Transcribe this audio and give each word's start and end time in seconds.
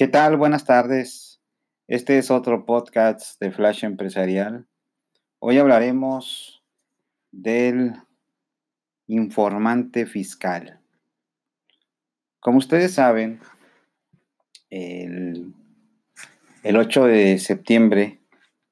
¿Qué 0.00 0.08
tal? 0.08 0.38
Buenas 0.38 0.64
tardes. 0.64 1.42
Este 1.86 2.16
es 2.16 2.30
otro 2.30 2.64
podcast 2.64 3.38
de 3.38 3.52
Flash 3.52 3.84
Empresarial. 3.84 4.66
Hoy 5.40 5.58
hablaremos 5.58 6.64
del 7.32 7.96
informante 9.08 10.06
fiscal. 10.06 10.80
Como 12.40 12.56
ustedes 12.56 12.94
saben, 12.94 13.40
el, 14.70 15.52
8 16.64 17.04
de 17.04 17.38
septiembre 17.38 18.20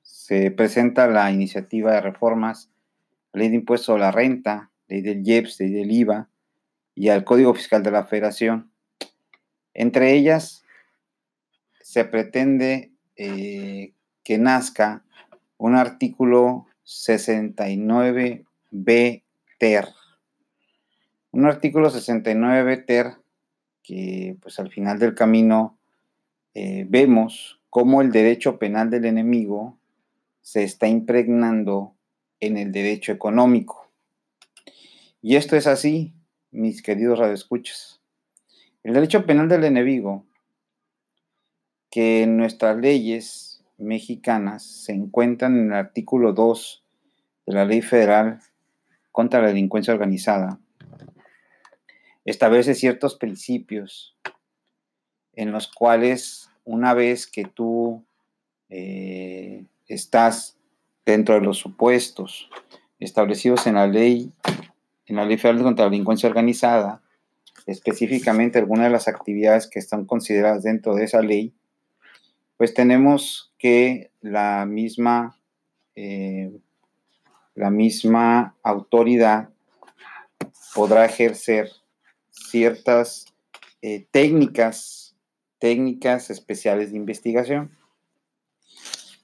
se 0.01 0.51
presenta 0.51 1.09
la 1.09 1.31
iniciativa 1.31 1.93
de 1.93 2.01
reformas, 2.01 2.71
ley 3.35 3.51
de 3.51 3.57
impuesto 3.57 3.97
a 3.97 3.99
la 3.99 4.13
renta, 4.13 4.71
ley 4.87 5.03
del 5.03 5.29
IEPS, 5.29 5.61
ley 5.61 5.73
del 5.73 5.91
IVA 5.91 6.31
y 6.95 7.11
al 7.11 7.25
Código 7.25 7.53
Fiscal 7.53 7.83
de 7.83 7.91
la 7.91 8.07
Federación. 8.07 8.73
Entre 9.75 10.15
ellas, 10.15 10.65
se 11.89 12.05
pretende 12.05 12.93
eh, 13.17 13.95
que 14.23 14.37
nazca 14.37 15.05
un 15.57 15.75
artículo 15.75 16.67
69B 16.85 18.45
ter. 19.59 19.89
Un 21.31 21.47
artículo 21.47 21.91
69B 21.91 22.85
ter 22.85 23.15
que 23.83 24.37
pues 24.43 24.59
al 24.59 24.71
final 24.71 24.99
del 24.99 25.15
camino 25.15 25.79
eh, 26.53 26.85
vemos 26.87 27.59
cómo 27.71 28.03
el 28.03 28.13
derecho 28.13 28.59
penal 28.59 28.91
del 28.91 29.07
enemigo 29.07 29.79
se 30.43 30.65
está 30.65 30.89
impregnando 30.89 31.95
en 32.39 32.59
el 32.59 32.71
derecho 32.71 33.13
económico. 33.13 33.91
Y 35.23 35.37
esto 35.37 35.57
es 35.57 35.67
así, 35.67 36.13
mis 36.51 36.83
queridos 36.83 37.19
radioescuchas. 37.19 38.03
El 38.83 38.93
derecho 38.93 39.25
penal 39.25 39.49
del 39.49 39.65
enemigo 39.65 40.27
que 41.91 42.27
nuestras 42.27 42.77
leyes 42.77 43.63
mexicanas 43.79 44.65
se 44.65 44.93
encuentran 44.93 45.57
en 45.57 45.67
el 45.69 45.75
artículo 45.75 46.33
2 46.33 46.83
de 47.47 47.55
la 47.55 47.65
Ley 47.65 47.81
Federal 47.81 48.41
contra 49.13 49.41
la 49.41 49.49
Delincuencia 49.49 49.95
Organizada. 49.95 50.59
Establece 52.25 52.75
ciertos 52.75 53.17
principios 53.17 54.15
en 55.35 55.53
los 55.53 55.69
cuales 55.69 56.51
una 56.65 56.93
vez 56.93 57.27
que 57.27 57.45
tú 57.45 58.05
eh, 58.69 59.65
estás 59.87 60.59
dentro 61.07 61.37
de 61.37 61.41
los 61.41 61.57
supuestos 61.57 62.51
establecidos 63.01 63.67
en 63.67 63.77
la 63.77 63.87
ley, 63.87 64.33
en 65.07 65.17
la 65.17 65.25
ley 65.25 65.39
federal 65.39 65.63
contra 65.63 65.87
la 65.87 65.91
delincuencia 65.91 66.29
organizada, 66.29 67.01
específicamente 67.67 68.59
algunas 68.59 68.87
de 68.87 68.93
las 68.93 69.09
actividades 69.09 69.69
que 69.69 69.79
están 69.79 70.05
consideradas 70.05 70.65
dentro 70.65 70.95
de 70.95 71.05
esa 71.05 71.23
ley, 71.23 71.55
pues 72.59 72.75
tenemos 72.75 73.55
que 73.57 74.11
la 74.21 74.67
misma, 74.67 75.41
eh, 75.95 76.51
la 77.55 77.71
misma 77.71 78.57
autoridad 78.63 79.51
podrá 80.75 81.07
ejercer 81.07 81.71
ciertas 82.31 83.27
eh, 83.81 84.07
técnicas, 84.11 85.17
técnicas 85.61 86.31
especiales 86.31 86.91
de 86.91 86.97
investigación. 86.97 87.71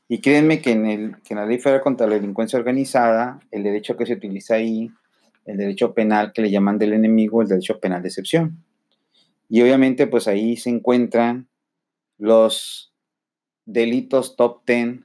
Y 0.06 0.20
créanme 0.20 0.62
que 0.62 0.70
en, 0.70 0.86
el, 0.86 1.22
que 1.22 1.34
en 1.34 1.40
la 1.40 1.46
Ley 1.46 1.58
Federal 1.58 1.82
contra 1.82 2.06
la 2.06 2.14
Delincuencia 2.14 2.58
Organizada, 2.58 3.40
el 3.50 3.64
derecho 3.64 3.96
que 3.96 4.06
se 4.06 4.14
utiliza 4.14 4.54
ahí, 4.54 4.90
el 5.44 5.56
derecho 5.56 5.92
penal 5.92 6.32
que 6.32 6.42
le 6.42 6.52
llaman 6.52 6.78
del 6.78 6.92
enemigo, 6.92 7.42
el 7.42 7.48
derecho 7.48 7.80
penal 7.80 8.02
de 8.02 8.08
excepción. 8.08 8.64
Y 9.48 9.60
obviamente, 9.62 10.06
pues 10.06 10.28
ahí 10.28 10.56
se 10.56 10.70
encuentran 10.70 11.48
los 12.16 12.93
delitos 13.66 14.36
top 14.36 14.62
10 14.66 15.00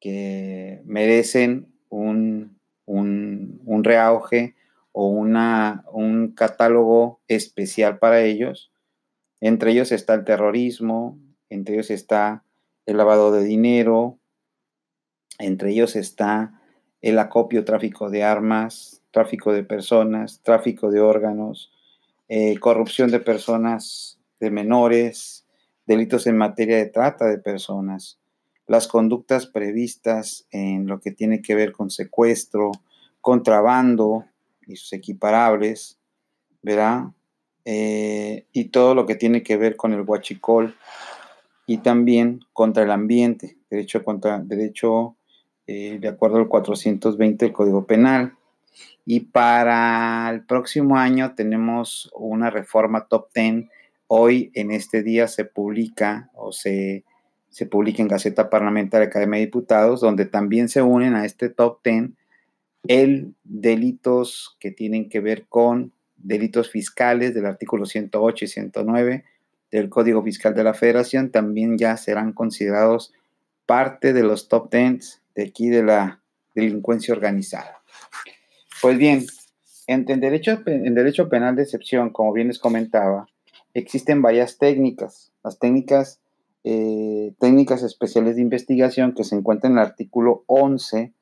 que 0.00 0.82
merecen 0.84 1.72
un, 1.88 2.58
un, 2.86 3.84
reauge 3.84 4.54
o 4.92 5.08
una, 5.08 5.84
un 5.92 6.32
catálogo 6.32 7.20
especial 7.28 7.98
para 7.98 8.22
ellos. 8.22 8.70
Entre 9.40 9.72
ellos 9.72 9.92
está 9.92 10.14
el 10.14 10.24
terrorismo, 10.24 11.18
entre 11.48 11.74
ellos 11.74 11.90
está 11.90 12.44
el 12.86 12.96
lavado 12.96 13.32
de 13.32 13.44
dinero, 13.44 14.18
entre 15.38 15.70
ellos 15.70 15.96
está 15.96 16.60
el 17.00 17.18
acopio, 17.18 17.64
tráfico 17.64 18.10
de 18.10 18.22
armas, 18.24 19.02
tráfico 19.10 19.52
de 19.52 19.64
personas, 19.64 20.40
tráfico 20.42 20.90
de 20.90 21.00
órganos, 21.00 21.72
eh, 22.28 22.58
corrupción 22.58 23.10
de 23.10 23.20
personas, 23.20 24.18
de 24.40 24.50
menores, 24.50 25.43
delitos 25.86 26.26
en 26.26 26.36
materia 26.36 26.76
de 26.76 26.86
trata 26.86 27.26
de 27.26 27.38
personas, 27.38 28.18
las 28.66 28.88
conductas 28.88 29.46
previstas 29.46 30.46
en 30.50 30.86
lo 30.86 31.00
que 31.00 31.10
tiene 31.10 31.42
que 31.42 31.54
ver 31.54 31.72
con 31.72 31.90
secuestro, 31.90 32.72
contrabando 33.20 34.24
y 34.66 34.76
sus 34.76 34.92
equiparables, 34.92 35.98
¿verdad? 36.62 37.04
Eh, 37.64 38.46
y 38.52 38.66
todo 38.66 38.94
lo 38.94 39.06
que 39.06 39.14
tiene 39.14 39.42
que 39.42 39.56
ver 39.56 39.76
con 39.76 39.92
el 39.92 40.02
huachicol 40.02 40.74
y 41.66 41.78
también 41.78 42.40
contra 42.52 42.82
el 42.82 42.90
ambiente, 42.90 43.56
derecho 43.70 44.04
contra 44.04 44.38
derecho 44.38 45.16
eh, 45.66 45.98
de 45.98 46.08
acuerdo 46.08 46.36
al 46.36 46.48
420 46.48 47.44
del 47.44 47.54
Código 47.54 47.86
Penal. 47.86 48.34
Y 49.06 49.20
para 49.20 50.30
el 50.30 50.44
próximo 50.44 50.96
año 50.96 51.34
tenemos 51.34 52.10
una 52.14 52.50
reforma 52.50 53.06
top 53.06 53.28
10 53.34 53.66
Hoy, 54.06 54.50
en 54.54 54.70
este 54.70 55.02
día, 55.02 55.28
se 55.28 55.44
publica 55.44 56.30
o 56.34 56.52
se, 56.52 57.04
se 57.50 57.66
publica 57.66 58.02
en 58.02 58.08
Gaceta 58.08 58.50
Parlamentaria 58.50 59.06
de 59.06 59.10
Academia 59.10 59.38
de 59.38 59.46
Diputados, 59.46 60.00
donde 60.00 60.26
también 60.26 60.68
se 60.68 60.82
unen 60.82 61.14
a 61.14 61.24
este 61.24 61.48
top 61.48 61.80
10 61.84 62.10
el 62.86 63.34
delitos 63.44 64.56
que 64.60 64.70
tienen 64.70 65.08
que 65.08 65.20
ver 65.20 65.46
con 65.48 65.92
delitos 66.16 66.70
fiscales 66.70 67.34
del 67.34 67.46
artículo 67.46 67.86
108 67.86 68.44
y 68.44 68.48
109 68.48 69.24
del 69.70 69.88
Código 69.88 70.22
Fiscal 70.22 70.54
de 70.54 70.64
la 70.64 70.74
Federación, 70.74 71.30
también 71.30 71.76
ya 71.78 71.96
serán 71.96 72.32
considerados 72.32 73.12
parte 73.66 74.12
de 74.12 74.22
los 74.22 74.48
top 74.48 74.70
10 74.70 75.22
de 75.34 75.42
aquí 75.42 75.68
de 75.68 75.82
la 75.82 76.20
delincuencia 76.54 77.14
organizada. 77.14 77.82
Pues 78.80 78.98
bien, 78.98 79.26
en, 79.86 80.04
derecho, 80.04 80.62
en 80.66 80.94
derecho 80.94 81.28
penal 81.28 81.56
de 81.56 81.62
excepción, 81.62 82.10
como 82.10 82.32
bien 82.32 82.48
les 82.48 82.58
comentaba, 82.58 83.26
existen 83.74 84.22
varias 84.22 84.58
técnicas. 84.58 85.32
Las 85.42 85.58
técnicas, 85.58 86.20
eh, 86.62 87.32
técnicas 87.38 87.82
especiales 87.82 88.36
de 88.36 88.42
investigación 88.42 89.14
que 89.14 89.24
se 89.24 89.36
encuentran 89.36 89.72
en 89.72 89.78
el 89.78 89.84
artículo 89.84 90.44
11 90.46 91.12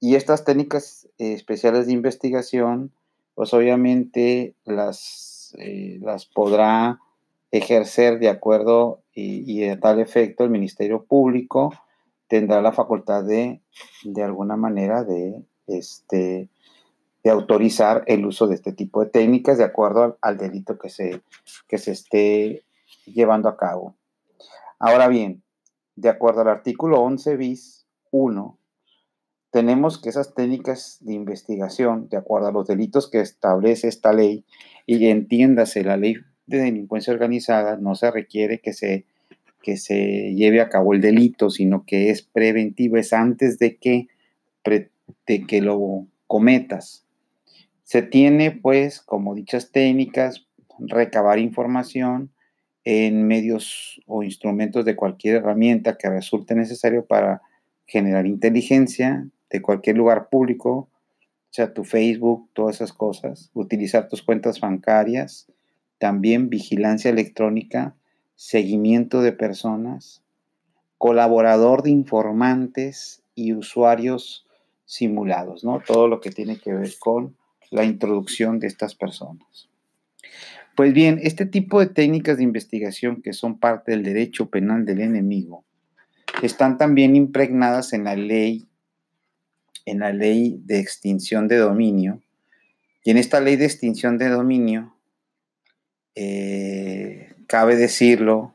y 0.00 0.14
estas 0.14 0.44
técnicas 0.44 1.08
eh, 1.18 1.34
especiales 1.34 1.86
de 1.86 1.92
investigación, 1.92 2.92
pues 3.34 3.52
obviamente 3.52 4.54
las, 4.64 5.54
eh, 5.58 5.98
las 6.00 6.24
podrá 6.24 7.00
ejercer 7.50 8.18
de 8.18 8.28
acuerdo 8.28 9.00
y, 9.12 9.50
y, 9.52 9.68
a 9.68 9.80
tal 9.80 10.00
efecto 10.00 10.44
el 10.44 10.50
Ministerio 10.50 11.04
Público 11.04 11.74
tendrá 12.28 12.62
la 12.62 12.72
facultad 12.72 13.24
de, 13.24 13.60
de 14.04 14.22
alguna 14.22 14.56
manera, 14.56 15.02
de 15.02 15.42
este, 15.66 16.48
de 17.22 17.30
autorizar 17.30 18.02
el 18.06 18.24
uso 18.24 18.46
de 18.46 18.54
este 18.54 18.72
tipo 18.72 19.04
de 19.04 19.10
técnicas 19.10 19.58
de 19.58 19.64
acuerdo 19.64 20.18
al, 20.20 20.38
delito 20.38 20.78
que 20.78 20.88
se, 20.88 21.20
que 21.68 21.78
se 21.78 21.92
esté 21.92 22.64
llevando 23.06 23.48
a 23.48 23.56
cabo. 23.56 23.94
Ahora 24.78 25.08
bien, 25.08 25.42
de 25.96 26.08
acuerdo 26.08 26.40
al 26.40 26.48
artículo 26.48 27.00
11 27.02 27.36
bis 27.36 27.86
1, 28.10 28.58
tenemos 29.50 30.00
que 30.00 30.08
esas 30.08 30.34
técnicas 30.34 30.98
de 31.00 31.12
investigación, 31.12 32.08
de 32.08 32.16
acuerdo 32.16 32.48
a 32.48 32.52
los 32.52 32.66
delitos 32.66 33.10
que 33.10 33.20
establece 33.20 33.88
esta 33.88 34.12
ley, 34.12 34.44
y 34.86 35.06
entiéndase 35.08 35.84
la 35.84 35.96
ley 35.96 36.14
de 36.46 36.58
delincuencia 36.58 37.12
organizada, 37.12 37.76
no 37.76 37.94
se 37.94 38.10
requiere 38.10 38.60
que 38.60 38.72
se, 38.72 39.04
que 39.62 39.76
se 39.76 40.34
lleve 40.34 40.60
a 40.60 40.68
cabo 40.68 40.94
el 40.94 41.00
delito, 41.00 41.50
sino 41.50 41.84
que 41.84 42.10
es 42.10 42.22
preventivo, 42.22 42.96
es 42.96 43.12
antes 43.12 43.58
de 43.58 43.76
que, 43.76 44.08
de 44.64 45.46
que 45.46 45.60
lo 45.60 46.06
cometas. 46.26 47.04
Se 47.90 48.02
tiene, 48.02 48.52
pues, 48.52 49.00
como 49.00 49.34
dichas 49.34 49.72
técnicas, 49.72 50.46
recabar 50.78 51.40
información 51.40 52.30
en 52.84 53.26
medios 53.26 54.00
o 54.06 54.22
instrumentos 54.22 54.84
de 54.84 54.94
cualquier 54.94 55.38
herramienta 55.38 55.98
que 55.98 56.08
resulte 56.08 56.54
necesario 56.54 57.04
para 57.04 57.42
generar 57.86 58.26
inteligencia 58.26 59.26
de 59.50 59.60
cualquier 59.60 59.96
lugar 59.96 60.28
público, 60.28 60.70
o 60.70 60.88
sea, 61.50 61.74
tu 61.74 61.82
Facebook, 61.82 62.48
todas 62.52 62.76
esas 62.76 62.92
cosas, 62.92 63.50
utilizar 63.54 64.06
tus 64.06 64.22
cuentas 64.22 64.60
bancarias, 64.60 65.48
también 65.98 66.48
vigilancia 66.48 67.10
electrónica, 67.10 67.96
seguimiento 68.36 69.20
de 69.20 69.32
personas, 69.32 70.22
colaborador 70.96 71.82
de 71.82 71.90
informantes 71.90 73.24
y 73.34 73.52
usuarios 73.52 74.46
simulados, 74.84 75.64
¿no? 75.64 75.82
Todo 75.84 76.06
lo 76.06 76.20
que 76.20 76.30
tiene 76.30 76.60
que 76.60 76.72
ver 76.72 76.92
con 77.00 77.39
la 77.70 77.84
introducción 77.84 78.58
de 78.58 78.66
estas 78.66 78.94
personas. 78.94 79.68
Pues 80.76 80.92
bien, 80.92 81.20
este 81.22 81.46
tipo 81.46 81.80
de 81.80 81.86
técnicas 81.86 82.36
de 82.36 82.44
investigación 82.44 83.22
que 83.22 83.32
son 83.32 83.58
parte 83.58 83.92
del 83.92 84.02
derecho 84.02 84.50
penal 84.50 84.84
del 84.84 85.00
enemigo 85.00 85.64
están 86.42 86.78
también 86.78 87.16
impregnadas 87.16 87.92
en 87.92 88.04
la 88.04 88.16
ley, 88.16 88.66
en 89.84 89.98
la 90.00 90.12
ley 90.12 90.60
de 90.64 90.78
extinción 90.78 91.48
de 91.48 91.56
dominio. 91.56 92.22
Y 93.04 93.10
en 93.10 93.18
esta 93.18 93.40
ley 93.40 93.56
de 93.56 93.66
extinción 93.66 94.18
de 94.18 94.28
dominio, 94.28 94.94
eh, 96.14 97.34
cabe 97.46 97.76
decirlo 97.76 98.54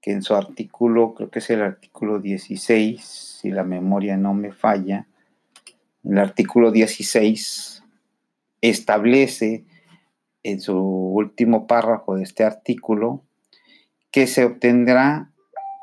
que 0.00 0.12
en 0.12 0.22
su 0.22 0.34
artículo, 0.34 1.14
creo 1.14 1.30
que 1.30 1.38
es 1.38 1.50
el 1.50 1.62
artículo 1.62 2.20
16, 2.20 3.02
si 3.02 3.50
la 3.50 3.64
memoria 3.64 4.16
no 4.16 4.34
me 4.34 4.52
falla, 4.52 5.06
el 6.04 6.18
artículo 6.18 6.70
16 6.70 7.78
establece 8.60 9.64
en 10.42 10.60
su 10.60 10.76
último 10.76 11.66
párrafo 11.66 12.16
de 12.16 12.22
este 12.22 12.44
artículo 12.44 13.24
que 14.10 14.26
se 14.26 14.44
obtendrá, 14.44 15.32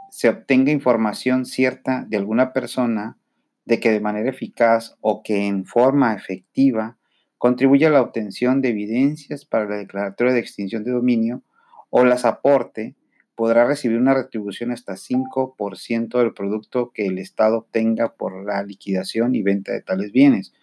se 0.10 0.30
obtenga 0.30 0.72
información 0.72 1.46
cierta 1.46 2.06
de 2.08 2.18
alguna 2.18 2.54
persona 2.54 3.18
de 3.66 3.80
que 3.80 3.92
de 3.92 4.00
manera 4.00 4.30
eficaz 4.30 4.96
o 5.02 5.24
que 5.24 5.48
en 5.48 5.66
forma 5.66 6.14
efectiva 6.14 6.98
contribuya 7.38 7.90
a 7.90 7.92
la 7.92 8.02
obtención 8.02 8.62
de 8.62 8.70
evidencias 8.70 9.46
para 9.46 9.66
la 9.66 9.78
declaratoria 9.78 10.34
de 10.34 10.40
extinción 10.40 10.84
de 10.84 10.92
dominio 10.92 11.44
o 11.90 12.04
las 12.04 12.26
aporte, 12.26 12.96
podrá 13.36 13.66
recibir 13.66 13.98
una 13.98 14.14
retribución 14.14 14.72
hasta 14.72 14.94
5% 14.94 16.20
del 16.20 16.34
producto 16.34 16.92
que 16.94 17.06
el 17.06 17.20
Estado 17.20 17.60
obtenga 17.60 18.14
por 18.16 18.44
la 18.46 18.64
liquidación 18.64 19.36
y 19.36 19.42
venta 19.42 19.74
de 19.74 19.82
tales 19.82 20.12
bienes. 20.12 20.54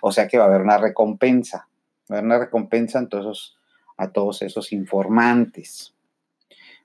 O 0.00 0.12
sea 0.12 0.28
que 0.28 0.38
va 0.38 0.44
a 0.44 0.46
haber 0.48 0.62
una 0.62 0.78
recompensa, 0.78 1.68
va 2.10 2.16
a 2.16 2.18
haber 2.18 2.24
una 2.24 2.38
recompensa 2.38 3.00
a 3.00 3.08
todos, 3.08 3.58
a 3.96 4.10
todos 4.10 4.42
esos 4.42 4.72
informantes. 4.72 5.94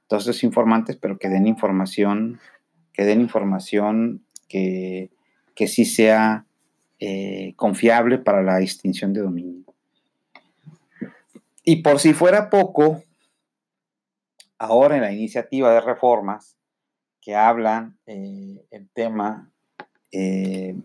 Todos 0.08 0.24
esos 0.24 0.44
informantes, 0.44 0.98
pero 0.98 1.20
que 1.20 1.30
den 1.30 1.46
información, 1.46 2.40
que 2.94 3.06
den 3.06 3.22
información 3.22 4.26
que, 4.48 5.12
que 5.54 5.68
sí 5.68 5.86
sea 5.86 6.46
eh, 7.00 7.54
confiable 7.56 8.18
para 8.18 8.42
la 8.42 8.60
extinción 8.62 9.14
de 9.14 9.22
dominio. 9.22 9.64
Y 11.64 11.84
por 11.84 12.00
si 12.00 12.14
fuera 12.14 12.50
poco, 12.50 13.04
ahora 14.58 14.96
en 14.96 15.02
la 15.02 15.12
iniciativa 15.12 15.72
de 15.72 15.82
reformas 15.82 16.58
que 17.22 17.36
hablan 17.36 17.98
eh, 18.06 18.66
el 18.72 18.90
tema 18.90 19.52
eh, 20.12 20.76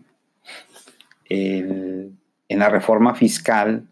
en 1.29 2.19
la 2.49 2.69
reforma 2.69 3.15
fiscal 3.15 3.87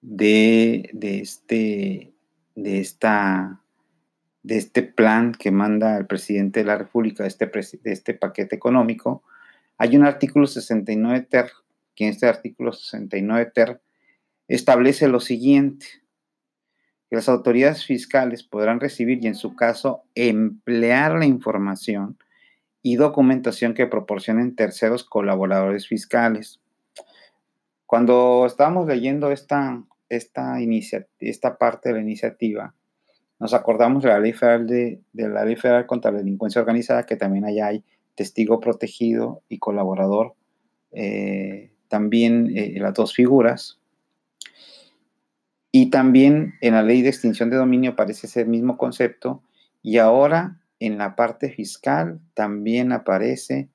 de, 0.00 0.90
este, 1.02 2.12
de, 2.54 2.80
esta, 2.80 3.60
de 4.42 4.56
este 4.56 4.82
plan 4.82 5.32
que 5.32 5.50
manda 5.50 5.96
el 5.96 6.06
presidente 6.06 6.60
de 6.60 6.66
la 6.66 6.78
República, 6.78 7.26
este, 7.26 7.46
de 7.46 7.92
este 7.92 8.14
paquete 8.14 8.56
económico, 8.56 9.22
hay 9.76 9.96
un 9.96 10.04
artículo 10.04 10.46
69 10.46 11.26
ter, 11.30 11.52
que 11.94 12.04
en 12.04 12.10
este 12.10 12.26
artículo 12.26 12.72
69 12.72 13.50
ter 13.54 13.80
establece 14.48 15.08
lo 15.08 15.20
siguiente, 15.20 15.86
que 17.08 17.16
las 17.16 17.28
autoridades 17.28 17.84
fiscales 17.84 18.42
podrán 18.42 18.80
recibir 18.80 19.22
y 19.22 19.28
en 19.28 19.34
su 19.34 19.54
caso 19.54 20.02
emplear 20.14 21.18
la 21.18 21.26
información 21.26 22.18
y 22.88 22.96
documentación 22.96 23.74
que 23.74 23.86
proporcionen 23.86 24.56
terceros 24.56 25.04
colaboradores 25.04 25.86
fiscales. 25.86 26.58
Cuando 27.84 28.46
estábamos 28.46 28.86
leyendo 28.86 29.30
esta, 29.30 29.84
esta, 30.08 30.56
esta 31.20 31.58
parte 31.58 31.90
de 31.90 31.96
la 31.96 32.00
iniciativa, 32.00 32.74
nos 33.38 33.52
acordamos 33.52 34.02
de 34.02 34.08
la 34.08 34.20
ley 34.20 34.32
federal, 34.32 34.66
de, 34.66 35.02
la 35.12 35.44
ley 35.44 35.56
federal 35.56 35.84
contra 35.84 36.10
la 36.10 36.18
delincuencia 36.18 36.62
organizada, 36.62 37.04
que 37.04 37.16
también 37.16 37.44
allá 37.44 37.66
hay 37.66 37.84
testigo 38.14 38.58
protegido 38.58 39.42
y 39.50 39.58
colaborador, 39.58 40.32
eh, 40.92 41.70
también 41.88 42.56
eh, 42.56 42.72
las 42.78 42.94
dos 42.94 43.12
figuras. 43.12 43.78
Y 45.70 45.90
también 45.90 46.54
en 46.62 46.72
la 46.72 46.82
ley 46.82 47.02
de 47.02 47.10
extinción 47.10 47.50
de 47.50 47.58
dominio 47.58 47.90
aparece 47.90 48.28
ese 48.28 48.46
mismo 48.46 48.78
concepto 48.78 49.42
y 49.82 49.98
ahora 49.98 50.58
en 50.80 50.98
la 50.98 51.16
parte 51.16 51.50
fiscal 51.50 52.20
también 52.34 52.92
aparece 52.92 53.68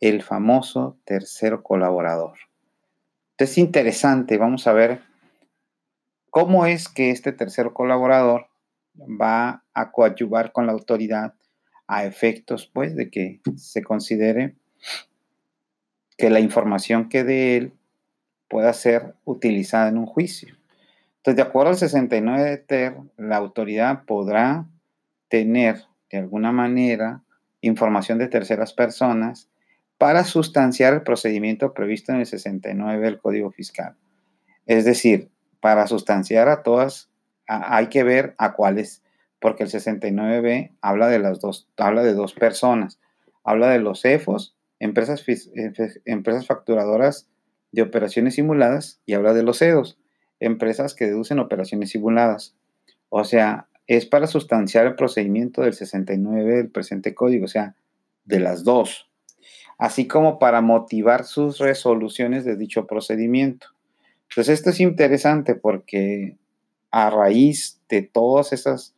el 0.00 0.22
famoso 0.22 0.98
tercero 1.04 1.62
colaborador. 1.62 2.38
Entonces 3.32 3.56
es 3.56 3.58
interesante, 3.58 4.38
vamos 4.38 4.66
a 4.66 4.72
ver 4.72 5.00
cómo 6.30 6.66
es 6.66 6.88
que 6.88 7.10
este 7.10 7.32
tercer 7.32 7.72
colaborador 7.72 8.46
va 8.96 9.64
a 9.74 9.90
coadyuvar 9.92 10.52
con 10.52 10.66
la 10.66 10.72
autoridad 10.72 11.34
a 11.86 12.04
efectos, 12.04 12.70
pues, 12.72 12.94
de 12.94 13.10
que 13.10 13.40
se 13.56 13.82
considere 13.82 14.54
que 16.16 16.30
la 16.30 16.40
información 16.40 17.08
que 17.08 17.24
de 17.24 17.56
él 17.56 17.72
pueda 18.48 18.72
ser 18.72 19.14
utilizada 19.24 19.88
en 19.88 19.98
un 19.98 20.06
juicio. 20.06 20.56
Entonces, 21.16 21.36
de 21.36 21.42
acuerdo 21.42 21.70
al 21.70 21.76
69 21.76 22.42
de 22.42 22.58
TER, 22.58 22.96
la 23.16 23.36
autoridad 23.36 24.04
podrá 24.04 24.66
tener 25.28 25.84
de 26.10 26.18
alguna 26.18 26.52
manera 26.52 27.22
información 27.60 28.18
de 28.18 28.28
terceras 28.28 28.72
personas 28.72 29.48
para 29.98 30.24
sustanciar 30.24 30.94
el 30.94 31.02
procedimiento 31.02 31.74
previsto 31.74 32.12
en 32.12 32.20
el 32.20 32.26
69 32.26 33.04
del 33.04 33.18
Código 33.18 33.50
Fiscal. 33.50 33.96
Es 34.66 34.84
decir, 34.84 35.30
para 35.60 35.86
sustanciar 35.86 36.48
a 36.48 36.62
todas, 36.62 37.10
hay 37.46 37.88
que 37.88 38.02
ver 38.02 38.34
a 38.38 38.54
cuáles 38.54 39.02
porque 39.40 39.64
el 39.64 39.70
69B 39.70 40.72
habla 40.82 41.08
de 41.08 41.18
las 41.18 41.40
dos, 41.40 41.68
habla 41.76 42.02
de 42.02 42.12
dos 42.12 42.34
personas. 42.34 43.00
Habla 43.42 43.70
de 43.70 43.78
los 43.78 44.02
CEFOS, 44.02 44.54
empresas, 44.78 45.24
empresas 46.04 46.46
facturadoras 46.46 47.26
de 47.72 47.82
operaciones 47.82 48.34
simuladas, 48.34 49.00
y 49.06 49.14
habla 49.14 49.32
de 49.32 49.42
los 49.42 49.58
CEDOS, 49.58 49.98
empresas 50.40 50.94
que 50.94 51.06
deducen 51.06 51.38
operaciones 51.38 51.90
simuladas. 51.90 52.54
O 53.08 53.24
sea, 53.24 53.68
es 53.96 54.06
para 54.06 54.28
sustanciar 54.28 54.86
el 54.86 54.94
procedimiento 54.94 55.62
del 55.62 55.74
69 55.74 56.56
del 56.56 56.70
presente 56.70 57.14
código, 57.14 57.46
o 57.46 57.48
sea, 57.48 57.74
de 58.24 58.38
las 58.38 58.62
dos, 58.62 59.10
así 59.78 60.06
como 60.06 60.38
para 60.38 60.60
motivar 60.60 61.24
sus 61.24 61.58
resoluciones 61.58 62.44
de 62.44 62.56
dicho 62.56 62.86
procedimiento. 62.86 63.66
Entonces, 64.28 64.60
esto 64.60 64.70
es 64.70 64.80
interesante 64.80 65.56
porque 65.56 66.36
a 66.92 67.10
raíz 67.10 67.80
de 67.88 68.02
todas 68.02 68.52
esas 68.52 68.94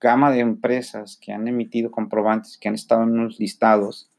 gama 0.00 0.30
de 0.30 0.40
empresas 0.40 1.18
que 1.20 1.32
han 1.32 1.48
emitido 1.48 1.90
comprobantes, 1.90 2.58
que 2.58 2.68
han 2.68 2.74
estado 2.74 3.02
en 3.04 3.18
unos 3.18 3.40
listados 3.40 4.10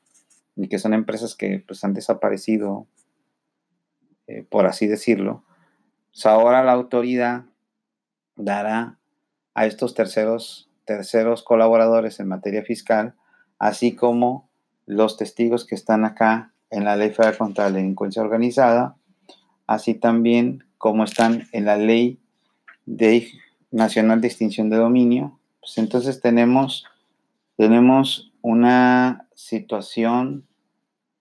y 0.56 0.68
que 0.68 0.80
son 0.80 0.94
empresas 0.94 1.36
que 1.36 1.64
pues, 1.66 1.84
han 1.84 1.94
desaparecido, 1.94 2.88
eh, 4.28 4.44
por 4.50 4.66
así 4.66 4.88
decirlo, 4.88 5.44
pues 6.12 6.26
ahora 6.26 6.64
la 6.64 6.74
autoridad 6.74 7.46
dará 8.36 8.99
a 9.54 9.66
estos 9.66 9.94
terceros, 9.94 10.70
terceros 10.86 11.44
colaboradores 11.44 12.20
en 12.20 12.28
materia 12.28 12.64
fiscal, 12.64 13.16
así 13.58 13.96
como 13.96 14.50
los 14.86 15.18
testigos 15.18 15.66
que 15.66 15.76
están 15.76 16.06
acá 16.06 16.54
en 16.70 16.84
la 16.84 16.96
Ley 16.96 17.12
Federal 17.12 17.38
contra 17.38 17.70
la 17.70 17.78
Delincuencia 17.78 18.22
Organizada, 18.22 18.96
así 19.68 19.94
también 19.94 20.64
como 20.78 21.04
están 21.04 21.48
en 21.52 21.66
la 21.66 21.78
Ley 21.78 22.20
Nacional 23.72 24.22
de 24.22 24.28
Extinción 24.28 24.70
de 24.70 24.78
Dominio, 24.78 25.40
pues 25.60 25.78
entonces 25.78 26.22
tenemos, 26.22 26.86
tenemos 27.56 28.32
una 28.42 29.28
situación 29.36 30.48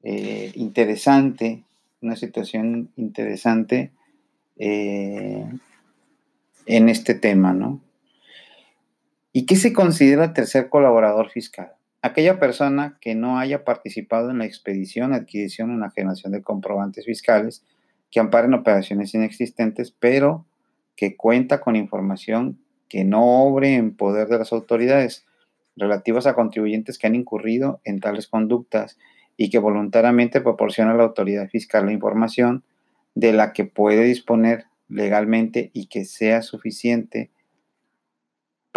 eh, 0.02 0.52
interesante, 0.54 1.64
una 2.00 2.16
situación 2.16 2.90
interesante 2.96 3.92
eh, 4.56 5.44
en 6.66 6.88
este 6.88 7.14
tema, 7.14 7.52
¿no? 7.52 7.80
¿Y 9.38 9.46
qué 9.46 9.54
se 9.54 9.72
considera 9.72 10.32
tercer 10.32 10.68
colaborador 10.68 11.30
fiscal? 11.30 11.70
Aquella 12.02 12.40
persona 12.40 12.98
que 13.00 13.14
no 13.14 13.38
haya 13.38 13.62
participado 13.62 14.32
en 14.32 14.38
la 14.38 14.46
expedición, 14.46 15.14
adquisición 15.14 15.70
o 15.70 15.74
enajenación 15.74 16.32
de 16.32 16.42
comprobantes 16.42 17.04
fiscales 17.04 17.64
que 18.10 18.18
amparen 18.18 18.52
operaciones 18.52 19.14
inexistentes, 19.14 19.92
pero 19.92 20.44
que 20.96 21.16
cuenta 21.16 21.60
con 21.60 21.76
información 21.76 22.58
que 22.88 23.04
no 23.04 23.44
obre 23.44 23.76
en 23.76 23.94
poder 23.94 24.26
de 24.26 24.38
las 24.38 24.52
autoridades 24.52 25.24
relativas 25.76 26.26
a 26.26 26.34
contribuyentes 26.34 26.98
que 26.98 27.06
han 27.06 27.14
incurrido 27.14 27.80
en 27.84 28.00
tales 28.00 28.26
conductas 28.26 28.98
y 29.36 29.50
que 29.50 29.60
voluntariamente 29.60 30.40
proporciona 30.40 30.90
a 30.90 30.96
la 30.96 31.04
autoridad 31.04 31.48
fiscal 31.48 31.86
la 31.86 31.92
información 31.92 32.64
de 33.14 33.32
la 33.32 33.52
que 33.52 33.64
puede 33.64 34.02
disponer 34.02 34.64
legalmente 34.88 35.70
y 35.74 35.86
que 35.86 36.04
sea 36.06 36.42
suficiente 36.42 37.30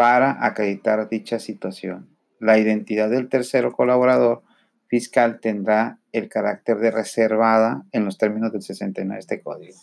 para 0.02 0.44
acreditar 0.44 1.10
dicha 1.10 1.38
situación. 1.38 2.10
La 2.40 2.58
identidad 2.58 3.08
del 3.08 3.30
tercero 3.30 3.72
colaborador 3.72 4.42
fiscal 4.88 5.40
tendrá 5.40 6.00
el 6.12 6.28
carácter 6.28 6.80
de 6.80 6.90
reservada 6.90 7.86
en 7.92 8.06
los 8.06 8.18
términos 8.18 8.52
del 8.52 8.64
69 8.64 9.14
de 9.14 9.20
este 9.20 9.42
código. 9.44 9.78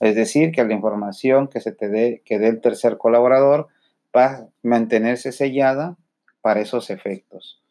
Es 0.00 0.14
decir, 0.14 0.52
que 0.52 0.62
la 0.64 0.74
información 0.74 1.48
que 1.48 1.62
se 1.62 1.72
te 1.72 1.88
dé, 1.88 2.20
que 2.26 2.38
dé 2.38 2.48
el 2.48 2.60
tercer 2.60 2.98
colaborador 2.98 3.68
va 4.14 4.26
a 4.26 4.48
mantenerse 4.62 5.32
sellada 5.32 5.96
para 6.42 6.60
esos 6.60 6.90
efectos. 6.90 7.62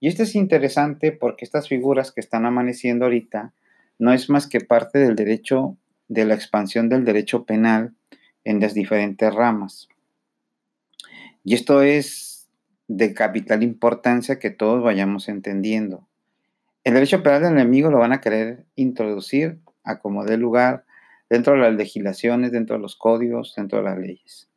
Y 0.00 0.08
esto 0.08 0.22
es 0.22 0.34
interesante 0.34 1.12
porque 1.12 1.44
estas 1.44 1.68
figuras 1.68 2.10
que 2.10 2.22
están 2.22 2.46
amaneciendo 2.46 3.04
ahorita 3.04 3.52
no 3.98 4.14
es 4.14 4.30
más 4.30 4.46
que 4.46 4.62
parte 4.62 4.98
del 4.98 5.14
derecho, 5.14 5.76
de 6.08 6.24
la 6.24 6.32
expansión 6.32 6.88
del 6.88 7.04
derecho 7.04 7.44
penal 7.44 7.92
en 8.44 8.60
las 8.60 8.72
diferentes 8.72 9.34
ramas. 9.34 9.90
Y 11.48 11.54
esto 11.54 11.80
es 11.80 12.46
de 12.88 13.14
capital 13.14 13.62
importancia 13.62 14.38
que 14.38 14.50
todos 14.50 14.82
vayamos 14.82 15.30
entendiendo. 15.30 16.06
El 16.84 16.92
derecho 16.92 17.22
penal 17.22 17.40
del 17.40 17.52
enemigo 17.52 17.90
lo 17.90 17.96
van 17.96 18.12
a 18.12 18.20
querer 18.20 18.66
introducir 18.76 19.58
a 19.82 19.98
como 19.98 20.26
dé 20.26 20.36
lugar 20.36 20.84
dentro 21.30 21.54
de 21.54 21.60
las 21.60 21.74
legislaciones, 21.74 22.52
dentro 22.52 22.76
de 22.76 22.82
los 22.82 22.96
códigos, 22.96 23.54
dentro 23.56 23.78
de 23.78 23.84
las 23.84 23.96
leyes. 23.96 24.50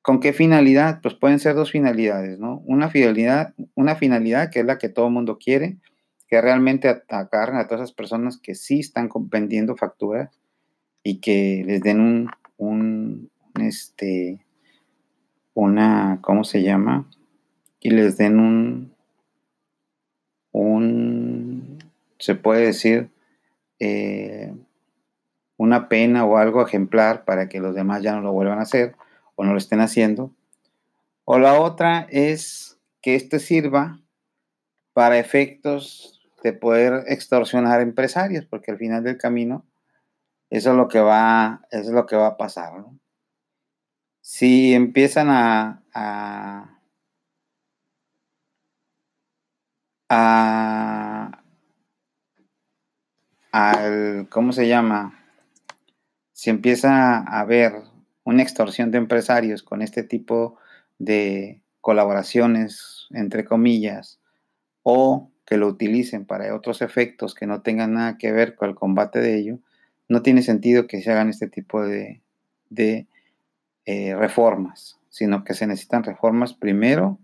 ¿Con 0.00 0.20
qué 0.20 0.32
finalidad? 0.32 1.00
Pues 1.02 1.16
pueden 1.16 1.40
ser 1.40 1.56
dos 1.56 1.72
finalidades, 1.72 2.38
¿no? 2.38 2.62
Una 2.66 2.88
finalidad, 2.88 3.52
una 3.74 3.96
finalidad 3.96 4.52
que 4.52 4.60
es 4.60 4.66
la 4.66 4.78
que 4.78 4.90
todo 4.90 5.08
el 5.08 5.12
mundo 5.12 5.38
quiere, 5.38 5.78
que 6.28 6.40
realmente 6.40 6.86
atacar 6.86 7.52
a 7.56 7.66
todas 7.66 7.82
esas 7.82 7.96
personas 7.96 8.38
que 8.38 8.54
sí 8.54 8.78
están 8.78 9.10
vendiendo 9.12 9.74
facturas 9.74 10.38
y 11.02 11.18
que 11.18 11.64
les 11.66 11.82
den 11.82 11.98
un, 11.98 12.30
un 12.58 13.30
este, 13.60 14.43
una, 15.54 16.18
¿cómo 16.20 16.44
se 16.44 16.62
llama? 16.62 17.08
Y 17.80 17.90
les 17.90 18.16
den 18.16 18.38
un, 18.38 18.94
un, 20.52 21.78
se 22.18 22.34
puede 22.34 22.66
decir, 22.66 23.10
eh, 23.78 24.54
una 25.56 25.88
pena 25.88 26.24
o 26.24 26.36
algo 26.36 26.62
ejemplar 26.66 27.24
para 27.24 27.48
que 27.48 27.60
los 27.60 27.74
demás 27.74 28.02
ya 28.02 28.14
no 28.14 28.20
lo 28.20 28.32
vuelvan 28.32 28.58
a 28.58 28.62
hacer 28.62 28.94
o 29.36 29.44
no 29.44 29.52
lo 29.52 29.58
estén 29.58 29.80
haciendo. 29.80 30.30
O 31.24 31.38
la 31.38 31.60
otra 31.60 32.06
es 32.10 32.78
que 33.00 33.14
este 33.14 33.38
sirva 33.38 34.00
para 34.92 35.18
efectos 35.18 36.20
de 36.42 36.52
poder 36.52 37.04
extorsionar 37.06 37.80
empresarios, 37.80 38.44
porque 38.44 38.70
al 38.70 38.78
final 38.78 39.02
del 39.02 39.18
camino 39.18 39.64
eso 40.50 40.70
es 40.70 40.76
lo 40.76 40.88
que 40.88 41.00
va, 41.00 41.62
es 41.70 41.88
lo 41.88 42.06
que 42.06 42.16
va 42.16 42.28
a 42.28 42.36
pasar. 42.36 42.72
Si 44.26 44.72
empiezan 44.72 45.28
a, 45.28 45.82
a, 45.92 46.80
al, 53.52 54.26
¿cómo 54.30 54.52
se 54.52 54.66
llama? 54.66 55.22
Si 56.32 56.48
empieza 56.48 57.18
a 57.18 57.40
haber 57.40 57.74
una 58.24 58.42
extorsión 58.42 58.90
de 58.90 58.96
empresarios 58.96 59.62
con 59.62 59.82
este 59.82 60.02
tipo 60.02 60.56
de 60.98 61.60
colaboraciones, 61.82 63.08
entre 63.10 63.44
comillas, 63.44 64.20
o 64.82 65.30
que 65.44 65.58
lo 65.58 65.68
utilicen 65.68 66.24
para 66.24 66.54
otros 66.56 66.80
efectos 66.80 67.34
que 67.34 67.46
no 67.46 67.60
tengan 67.60 67.92
nada 67.92 68.16
que 68.16 68.32
ver 68.32 68.54
con 68.54 68.70
el 68.70 68.74
combate 68.74 69.20
de 69.20 69.36
ello, 69.38 69.58
no 70.08 70.22
tiene 70.22 70.40
sentido 70.40 70.86
que 70.86 71.02
se 71.02 71.12
hagan 71.12 71.28
este 71.28 71.46
tipo 71.46 71.82
de, 71.82 72.22
eh, 73.86 74.14
reformas, 74.14 74.98
sino 75.10 75.44
que 75.44 75.54
se 75.54 75.66
necesitan 75.66 76.04
reformas 76.04 76.54
primero, 76.54 77.18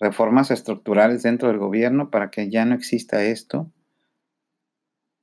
reformas 0.00 0.50
estructurales 0.50 1.22
dentro 1.22 1.48
del 1.48 1.58
gobierno 1.58 2.10
para 2.10 2.30
que 2.30 2.50
ya 2.50 2.64
no 2.64 2.74
exista 2.74 3.24
esto, 3.24 3.70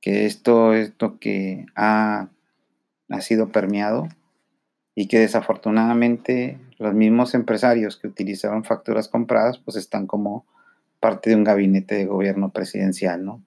que 0.00 0.26
esto 0.26 0.74
es 0.74 0.92
lo 0.98 1.18
que 1.18 1.66
ha, 1.74 2.28
ha 3.08 3.20
sido 3.20 3.50
permeado 3.50 4.08
y 4.94 5.08
que 5.08 5.18
desafortunadamente 5.18 6.58
los 6.78 6.94
mismos 6.94 7.34
empresarios 7.34 7.96
que 7.96 8.08
utilizaron 8.08 8.64
facturas 8.64 9.08
compradas 9.08 9.58
pues 9.58 9.76
están 9.76 10.06
como 10.06 10.46
parte 11.00 11.30
de 11.30 11.36
un 11.36 11.44
gabinete 11.44 11.94
de 11.94 12.06
gobierno 12.06 12.50
presidencial, 12.50 13.24
¿no? 13.24 13.42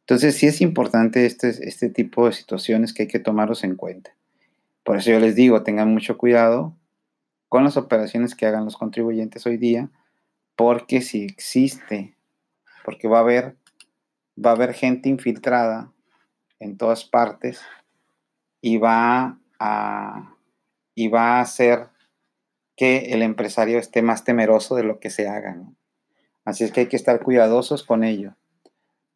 Entonces 0.00 0.34
sí 0.34 0.46
es 0.46 0.60
importante 0.60 1.26
este, 1.26 1.48
este 1.48 1.88
tipo 1.88 2.26
de 2.26 2.32
situaciones 2.32 2.92
que 2.92 3.02
hay 3.02 3.08
que 3.08 3.20
tomarlos 3.20 3.62
en 3.64 3.76
cuenta. 3.76 4.14
Por 4.84 4.96
eso 4.96 5.10
yo 5.10 5.20
les 5.20 5.34
digo, 5.34 5.62
tengan 5.62 5.92
mucho 5.92 6.18
cuidado 6.18 6.76
con 7.48 7.64
las 7.64 7.76
operaciones 7.76 8.34
que 8.34 8.46
hagan 8.46 8.64
los 8.64 8.76
contribuyentes 8.76 9.46
hoy 9.46 9.56
día, 9.56 9.90
porque 10.56 11.02
si 11.02 11.24
existe, 11.24 12.16
porque 12.84 13.08
va 13.08 13.18
a 13.18 13.22
haber, 13.22 13.56
va 14.42 14.50
a 14.50 14.54
haber 14.54 14.74
gente 14.74 15.08
infiltrada 15.08 15.92
en 16.58 16.76
todas 16.76 17.04
partes 17.04 17.60
y 18.60 18.78
va 18.78 19.38
a 19.58 20.36
y 20.94 21.08
va 21.08 21.38
a 21.38 21.40
hacer 21.40 21.88
que 22.76 23.12
el 23.12 23.22
empresario 23.22 23.78
esté 23.78 24.02
más 24.02 24.24
temeroso 24.24 24.74
de 24.74 24.84
lo 24.84 24.98
que 25.00 25.10
se 25.10 25.28
haga. 25.28 25.56
Así 26.44 26.64
es 26.64 26.72
que 26.72 26.80
hay 26.80 26.86
que 26.88 26.96
estar 26.96 27.20
cuidadosos 27.20 27.82
con 27.82 28.04
ello. 28.04 28.34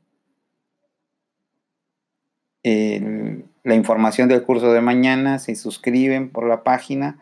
la 2.63 3.75
información 3.75 4.29
del 4.29 4.43
curso 4.43 4.71
de 4.73 4.83
mañana, 4.83 5.39
se 5.39 5.55
suscriben 5.55 6.31
por 6.31 6.47
la 6.47 6.63
página 6.63 7.19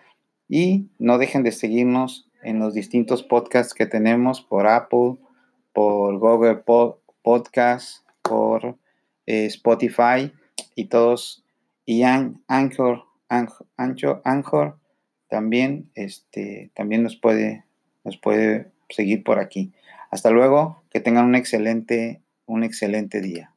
y 0.48 0.88
no 0.98 1.18
dejen 1.18 1.44
de 1.44 1.52
seguirnos 1.52 2.25
en 2.42 2.58
los 2.58 2.74
distintos 2.74 3.22
podcasts 3.22 3.74
que 3.74 3.86
tenemos 3.86 4.40
por 4.40 4.66
Apple, 4.66 5.16
por 5.72 6.18
Google 6.18 6.62
Podcast, 7.22 8.04
por 8.22 8.76
eh, 9.26 9.46
Spotify 9.46 10.32
y 10.74 10.86
todos, 10.86 11.44
y 11.84 12.02
Anchor, 12.02 13.04
Anchor, 13.28 14.22
Anchor 14.24 14.78
también, 15.28 15.90
este, 15.94 16.70
también 16.74 17.02
nos 17.02 17.16
puede, 17.16 17.64
nos 18.04 18.16
puede 18.16 18.70
seguir 18.88 19.24
por 19.24 19.38
aquí. 19.38 19.72
Hasta 20.10 20.30
luego, 20.30 20.82
que 20.90 21.00
tengan 21.00 21.26
un 21.26 21.34
excelente, 21.34 22.22
un 22.46 22.62
excelente 22.62 23.20
día. 23.20 23.55